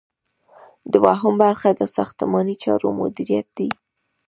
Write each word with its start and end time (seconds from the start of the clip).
دوهم 0.93 1.33
برخه 1.43 1.69
د 1.73 1.81
ساختماني 1.95 2.55
چارو 2.63 2.87
مدیریت 3.01 3.47
دی. 3.57 3.69